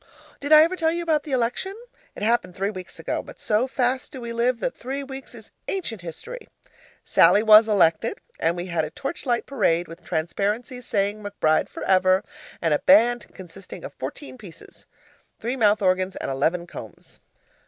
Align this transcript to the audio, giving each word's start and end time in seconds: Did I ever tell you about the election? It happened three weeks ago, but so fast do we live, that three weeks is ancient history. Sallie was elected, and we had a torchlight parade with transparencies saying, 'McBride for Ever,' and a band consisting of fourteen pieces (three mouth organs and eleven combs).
Did 0.39 0.51
I 0.51 0.63
ever 0.63 0.75
tell 0.75 0.91
you 0.91 1.03
about 1.03 1.25
the 1.25 1.31
election? 1.31 1.75
It 2.15 2.23
happened 2.23 2.55
three 2.55 2.71
weeks 2.71 2.97
ago, 2.97 3.21
but 3.21 3.39
so 3.39 3.67
fast 3.67 4.11
do 4.11 4.19
we 4.19 4.33
live, 4.33 4.59
that 4.59 4.73
three 4.75 5.03
weeks 5.03 5.35
is 5.35 5.51
ancient 5.67 6.01
history. 6.01 6.47
Sallie 7.05 7.43
was 7.43 7.67
elected, 7.69 8.17
and 8.39 8.57
we 8.57 8.65
had 8.65 8.83
a 8.83 8.89
torchlight 8.89 9.45
parade 9.45 9.87
with 9.87 10.03
transparencies 10.03 10.87
saying, 10.87 11.21
'McBride 11.21 11.69
for 11.69 11.83
Ever,' 11.83 12.23
and 12.63 12.73
a 12.73 12.79
band 12.79 13.27
consisting 13.35 13.83
of 13.83 13.93
fourteen 13.93 14.39
pieces 14.39 14.87
(three 15.37 15.55
mouth 15.55 15.83
organs 15.83 16.15
and 16.15 16.31
eleven 16.31 16.65
combs). 16.65 17.19